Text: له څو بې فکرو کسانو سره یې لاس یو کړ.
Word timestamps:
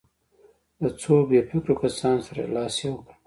له 0.81 0.89
څو 1.01 1.13
بې 1.29 1.39
فکرو 1.49 1.79
کسانو 1.81 2.23
سره 2.27 2.39
یې 2.43 2.51
لاس 2.55 2.75
یو 2.85 2.95
کړ. 3.05 3.11